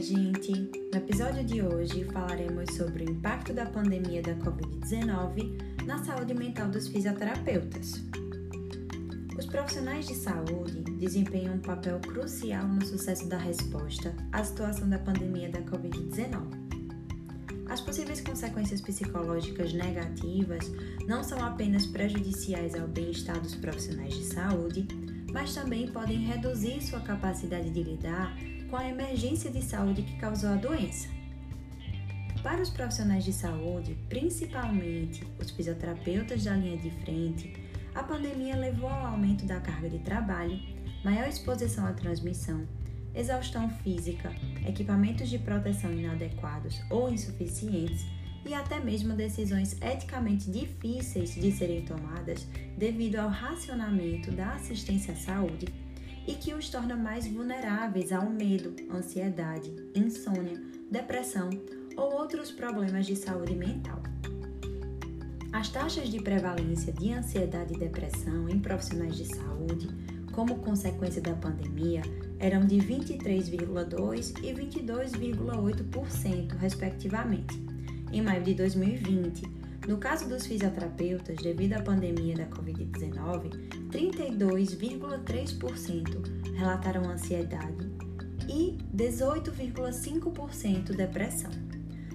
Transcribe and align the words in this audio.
Gente! 0.00 0.52
No 0.90 0.96
episódio 0.96 1.44
de 1.44 1.60
hoje 1.60 2.04
falaremos 2.04 2.74
sobre 2.74 3.04
o 3.04 3.10
impacto 3.10 3.52
da 3.52 3.66
pandemia 3.66 4.22
da 4.22 4.34
Covid-19 4.36 5.84
na 5.84 6.02
saúde 6.02 6.32
mental 6.32 6.70
dos 6.70 6.88
fisioterapeutas. 6.88 8.02
Os 9.38 9.44
profissionais 9.44 10.06
de 10.06 10.14
saúde 10.14 10.84
desempenham 10.98 11.56
um 11.56 11.58
papel 11.58 12.00
crucial 12.00 12.66
no 12.66 12.82
sucesso 12.82 13.28
da 13.28 13.36
resposta 13.36 14.14
à 14.32 14.42
situação 14.42 14.88
da 14.88 14.98
pandemia 14.98 15.50
da 15.50 15.60
Covid-19. 15.60 16.46
As 17.68 17.82
possíveis 17.82 18.22
consequências 18.22 18.80
psicológicas 18.80 19.74
negativas 19.74 20.72
não 21.06 21.22
são 21.22 21.44
apenas 21.44 21.84
prejudiciais 21.84 22.74
ao 22.74 22.88
bem-estar 22.88 23.38
dos 23.38 23.54
profissionais 23.54 24.14
de 24.14 24.24
saúde, 24.24 24.88
mas 25.30 25.54
também 25.54 25.88
podem 25.88 26.24
reduzir 26.24 26.82
sua 26.82 27.00
capacidade 27.00 27.68
de 27.68 27.82
lidar 27.82 28.34
com 28.70 28.76
a 28.76 28.88
emergência 28.88 29.50
de 29.50 29.60
saúde 29.60 30.02
que 30.02 30.16
causou 30.16 30.50
a 30.50 30.54
doença. 30.54 31.08
Para 32.40 32.62
os 32.62 32.70
profissionais 32.70 33.24
de 33.24 33.32
saúde, 33.32 33.98
principalmente 34.08 35.26
os 35.38 35.50
fisioterapeutas 35.50 36.44
da 36.44 36.54
linha 36.54 36.78
de 36.78 36.90
frente, 37.02 37.52
a 37.94 38.02
pandemia 38.02 38.56
levou 38.56 38.88
ao 38.88 39.06
aumento 39.06 39.44
da 39.44 39.60
carga 39.60 39.90
de 39.90 39.98
trabalho, 39.98 40.58
maior 41.04 41.28
exposição 41.28 41.84
à 41.84 41.92
transmissão, 41.92 42.66
exaustão 43.14 43.68
física, 43.68 44.32
equipamentos 44.66 45.28
de 45.28 45.38
proteção 45.38 45.92
inadequados 45.92 46.80
ou 46.88 47.10
insuficientes 47.10 48.06
e 48.46 48.54
até 48.54 48.80
mesmo 48.80 49.14
decisões 49.14 49.76
eticamente 49.82 50.50
difíceis 50.50 51.34
de 51.34 51.52
serem 51.52 51.84
tomadas 51.84 52.46
devido 52.78 53.16
ao 53.16 53.28
racionamento 53.28 54.30
da 54.30 54.54
assistência 54.54 55.12
à 55.12 55.16
saúde 55.16 55.66
e 56.26 56.34
que 56.34 56.54
os 56.54 56.68
torna 56.68 56.96
mais 56.96 57.26
vulneráveis 57.26 58.12
ao 58.12 58.28
medo, 58.28 58.74
ansiedade, 58.92 59.74
insônia, 59.94 60.60
depressão 60.90 61.50
ou 61.96 62.14
outros 62.14 62.50
problemas 62.50 63.06
de 63.06 63.16
saúde 63.16 63.54
mental. 63.54 64.02
As 65.52 65.68
taxas 65.68 66.08
de 66.08 66.20
prevalência 66.20 66.92
de 66.92 67.12
ansiedade 67.12 67.74
e 67.74 67.78
depressão 67.78 68.48
em 68.48 68.60
profissionais 68.60 69.16
de 69.16 69.26
saúde, 69.26 69.88
como 70.32 70.60
consequência 70.60 71.20
da 71.20 71.34
pandemia, 71.34 72.02
eram 72.38 72.64
de 72.64 72.76
23,2% 72.76 74.44
e 74.44 74.54
22,8%, 74.54 76.56
respectivamente. 76.56 77.60
Em 78.12 78.22
maio 78.22 78.42
de 78.42 78.54
2020, 78.54 79.59
no 79.90 79.98
caso 79.98 80.26
dos 80.28 80.46
fisioterapeutas, 80.46 81.42
devido 81.42 81.72
à 81.72 81.82
pandemia 81.82 82.36
da 82.36 82.46
Covid-19, 82.46 83.90
32,3% 83.90 86.54
relataram 86.54 87.10
ansiedade 87.10 87.90
e 88.48 88.78
18,5% 88.94 90.94
depressão. 90.94 91.50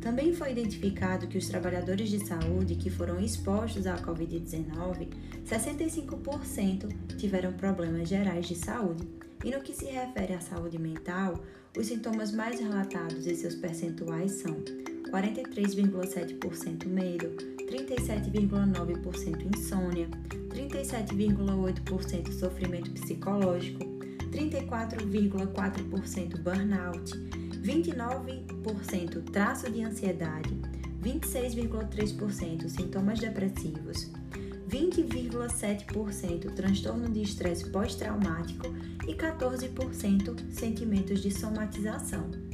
Também 0.00 0.32
foi 0.32 0.52
identificado 0.52 1.26
que 1.26 1.38
os 1.38 1.48
trabalhadores 1.48 2.08
de 2.08 2.24
saúde 2.24 2.76
que 2.76 2.88
foram 2.88 3.18
expostos 3.18 3.88
à 3.88 3.96
Covid-19, 3.96 5.08
65% 5.44 7.16
tiveram 7.16 7.52
problemas 7.54 8.08
gerais 8.08 8.46
de 8.46 8.54
saúde. 8.54 9.08
E 9.44 9.50
no 9.50 9.60
que 9.60 9.74
se 9.74 9.86
refere 9.86 10.34
à 10.34 10.40
saúde 10.40 10.78
mental, 10.78 11.34
os 11.76 11.88
sintomas 11.88 12.30
mais 12.30 12.60
relatados 12.60 13.26
e 13.26 13.34
seus 13.34 13.56
percentuais 13.56 14.34
são 14.34 14.54
43,7% 15.16 16.86
medo, 16.86 17.28
37,9% 17.64 19.56
insônia, 19.56 20.08
37,8% 20.50 22.32
sofrimento 22.32 22.90
psicológico, 22.90 23.82
34,4% 24.30 26.38
burnout, 26.42 27.10
29% 27.62 29.22
traço 29.30 29.70
de 29.70 29.82
ansiedade, 29.82 30.54
26,3% 31.02 32.68
sintomas 32.68 33.18
depressivos, 33.18 34.10
20,7% 34.68 36.54
transtorno 36.54 37.08
de 37.08 37.22
estresse 37.22 37.70
pós-traumático 37.70 38.66
e 39.08 39.14
14% 39.14 40.52
sentimentos 40.52 41.22
de 41.22 41.30
somatização. 41.30 42.45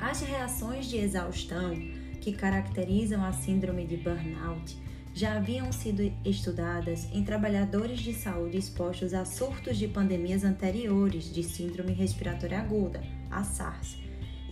As 0.00 0.20
reações 0.20 0.86
de 0.86 0.98
exaustão 0.98 1.74
que 2.20 2.32
caracterizam 2.32 3.24
a 3.24 3.32
síndrome 3.32 3.86
de 3.86 3.96
burnout 3.96 4.76
já 5.14 5.36
haviam 5.36 5.72
sido 5.72 6.02
estudadas 6.24 7.08
em 7.12 7.24
trabalhadores 7.24 8.00
de 8.00 8.12
saúde 8.12 8.58
expostos 8.58 9.14
a 9.14 9.24
surtos 9.24 9.78
de 9.78 9.88
pandemias 9.88 10.44
anteriores 10.44 11.32
de 11.32 11.42
síndrome 11.42 11.92
respiratória 11.94 12.60
aguda, 12.60 13.02
a 13.30 13.42
SARS, 13.42 13.96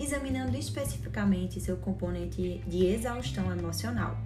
examinando 0.01 0.57
especificamente 0.57 1.61
seu 1.61 1.77
componente 1.77 2.63
de 2.67 2.87
exaustão 2.87 3.53
emocional. 3.53 4.17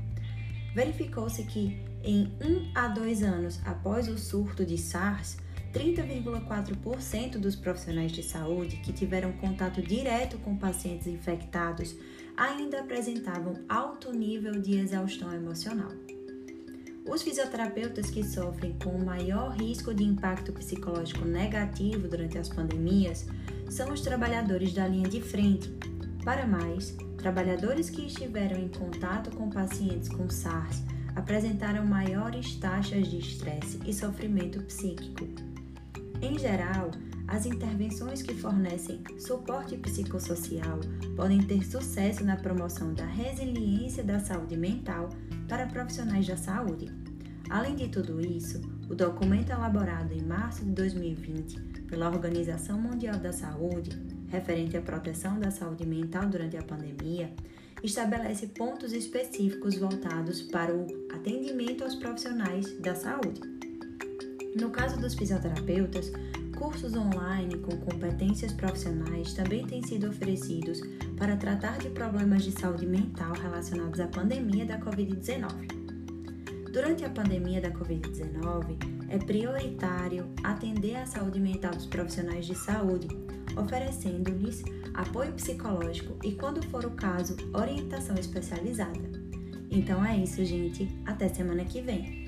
Verificou-se 0.72 1.42
que, 1.42 1.82
em 2.04 2.32
um 2.40 2.70
a 2.72 2.86
dois 2.86 3.24
anos 3.24 3.58
após 3.64 4.06
o 4.06 4.16
surto 4.16 4.64
de 4.64 4.78
SARS, 4.78 5.36
30,4% 5.72 7.38
dos 7.38 7.54
profissionais 7.54 8.12
de 8.12 8.22
saúde 8.22 8.76
que 8.76 8.92
tiveram 8.92 9.32
contato 9.32 9.82
direto 9.82 10.38
com 10.38 10.56
pacientes 10.56 11.06
infectados 11.06 11.94
ainda 12.36 12.80
apresentavam 12.80 13.54
alto 13.68 14.12
nível 14.12 14.60
de 14.60 14.78
exaustão 14.78 15.32
emocional. 15.32 15.90
Os 17.08 17.22
fisioterapeutas 17.22 18.10
que 18.10 18.22
sofrem 18.22 18.76
com 18.82 18.90
o 18.90 19.04
maior 19.04 19.56
risco 19.56 19.94
de 19.94 20.04
impacto 20.04 20.52
psicológico 20.52 21.24
negativo 21.24 22.06
durante 22.06 22.36
as 22.36 22.48
pandemias 22.48 23.26
são 23.70 23.92
os 23.92 24.02
trabalhadores 24.02 24.74
da 24.74 24.86
linha 24.86 25.08
de 25.08 25.20
frente. 25.20 25.72
Para 26.22 26.46
mais, 26.46 26.94
trabalhadores 27.16 27.88
que 27.88 28.06
estiveram 28.06 28.60
em 28.60 28.68
contato 28.68 29.30
com 29.30 29.48
pacientes 29.48 30.08
com 30.08 30.28
SARS 30.28 30.82
apresentaram 31.16 31.84
maiores 31.84 32.54
taxas 32.56 33.08
de 33.08 33.18
estresse 33.18 33.80
e 33.86 33.92
sofrimento 33.92 34.62
psíquico. 34.62 35.26
Em 36.20 36.36
geral, 36.38 36.90
as 37.28 37.46
intervenções 37.46 38.22
que 38.22 38.34
fornecem 38.34 39.02
suporte 39.18 39.76
psicossocial 39.76 40.80
podem 41.14 41.40
ter 41.42 41.64
sucesso 41.64 42.24
na 42.24 42.36
promoção 42.36 42.92
da 42.92 43.04
resiliência 43.04 44.02
da 44.02 44.18
saúde 44.18 44.56
mental 44.56 45.10
para 45.48 45.66
profissionais 45.66 46.26
da 46.26 46.36
saúde. 46.36 46.86
Além 47.48 47.76
de 47.76 47.88
tudo 47.88 48.20
isso, 48.20 48.60
o 48.90 48.94
documento 48.94 49.50
elaborado 49.50 50.12
em 50.12 50.22
março 50.22 50.64
de 50.64 50.72
2020 50.72 51.60
pela 51.88 52.10
Organização 52.10 52.80
Mundial 52.80 53.18
da 53.18 53.32
Saúde, 53.32 53.90
referente 54.28 54.76
à 54.76 54.82
proteção 54.82 55.38
da 55.38 55.50
saúde 55.50 55.86
mental 55.86 56.26
durante 56.26 56.56
a 56.56 56.62
pandemia, 56.62 57.32
estabelece 57.82 58.48
pontos 58.48 58.92
específicos 58.92 59.76
voltados 59.76 60.42
para 60.42 60.74
o 60.74 60.86
atendimento 61.14 61.84
aos 61.84 61.94
profissionais 61.94 62.78
da 62.80 62.94
saúde. 62.94 63.67
No 64.60 64.70
caso 64.70 64.98
dos 65.00 65.14
fisioterapeutas, 65.14 66.10
cursos 66.56 66.96
online 66.96 67.58
com 67.58 67.76
competências 67.76 68.52
profissionais 68.52 69.32
também 69.32 69.64
têm 69.64 69.80
sido 69.82 70.08
oferecidos 70.08 70.80
para 71.16 71.36
tratar 71.36 71.78
de 71.78 71.88
problemas 71.90 72.42
de 72.42 72.50
saúde 72.50 72.84
mental 72.84 73.32
relacionados 73.34 74.00
à 74.00 74.08
pandemia 74.08 74.66
da 74.66 74.76
Covid-19. 74.80 75.78
Durante 76.72 77.04
a 77.04 77.08
pandemia 77.08 77.60
da 77.60 77.70
Covid-19, 77.70 78.76
é 79.08 79.18
prioritário 79.18 80.28
atender 80.42 80.96
à 80.96 81.06
saúde 81.06 81.38
mental 81.38 81.70
dos 81.70 81.86
profissionais 81.86 82.44
de 82.44 82.56
saúde, 82.56 83.06
oferecendo-lhes 83.56 84.64
apoio 84.92 85.32
psicológico 85.34 86.18
e, 86.24 86.32
quando 86.32 86.66
for 86.66 86.84
o 86.84 86.90
caso, 86.90 87.36
orientação 87.54 88.16
especializada. 88.16 89.08
Então 89.70 90.04
é 90.04 90.16
isso, 90.16 90.44
gente. 90.44 90.88
Até 91.06 91.28
semana 91.28 91.64
que 91.64 91.80
vem! 91.80 92.27